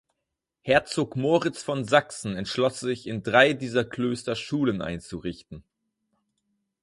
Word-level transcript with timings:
Herzog 0.63 1.15
Moritz 1.15 1.61
von 1.61 1.85
Sachsen 1.85 2.35
entschloss 2.35 2.79
sich, 2.79 3.05
in 3.05 3.21
drei 3.21 3.53
dieser 3.53 3.85
Klöster 3.85 4.33
Schulen 4.35 4.81
einzurichten. 4.81 5.63